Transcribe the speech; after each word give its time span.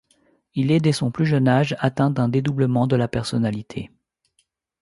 Il 0.55 0.71
est 0.71 0.79
dès 0.79 0.93
son 0.93 1.11
plus 1.11 1.27
jeune 1.27 1.47
âge 1.47 1.75
atteint 1.77 2.09
d'un 2.09 2.27
dédoublement 2.27 2.87
de 2.87 2.95
la 2.95 3.07
personnalité. 3.07 3.91